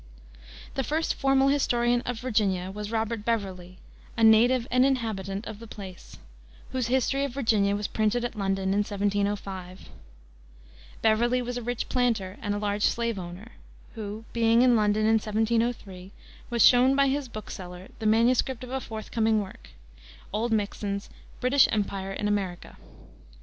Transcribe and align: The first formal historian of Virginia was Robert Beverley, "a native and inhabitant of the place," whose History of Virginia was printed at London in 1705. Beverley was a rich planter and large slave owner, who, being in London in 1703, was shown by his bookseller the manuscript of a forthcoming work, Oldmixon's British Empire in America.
The 0.73 0.83
first 0.83 1.13
formal 1.13 1.49
historian 1.49 2.01
of 2.07 2.19
Virginia 2.21 2.71
was 2.71 2.89
Robert 2.89 3.23
Beverley, 3.23 3.77
"a 4.17 4.23
native 4.23 4.65
and 4.71 4.83
inhabitant 4.83 5.45
of 5.45 5.59
the 5.59 5.67
place," 5.67 6.17
whose 6.71 6.87
History 6.87 7.23
of 7.23 7.33
Virginia 7.35 7.75
was 7.75 7.87
printed 7.87 8.25
at 8.25 8.35
London 8.35 8.69
in 8.73 8.79
1705. 8.79 9.89
Beverley 11.03 11.39
was 11.43 11.55
a 11.55 11.61
rich 11.61 11.87
planter 11.87 12.39
and 12.41 12.59
large 12.59 12.81
slave 12.81 13.19
owner, 13.19 13.51
who, 13.93 14.25
being 14.33 14.63
in 14.63 14.75
London 14.75 15.03
in 15.05 15.19
1703, 15.19 16.11
was 16.49 16.65
shown 16.65 16.95
by 16.95 17.07
his 17.07 17.27
bookseller 17.27 17.89
the 17.99 18.07
manuscript 18.07 18.63
of 18.63 18.71
a 18.71 18.79
forthcoming 18.81 19.39
work, 19.39 19.69
Oldmixon's 20.33 21.11
British 21.39 21.67
Empire 21.71 22.11
in 22.11 22.27
America. 22.27 22.77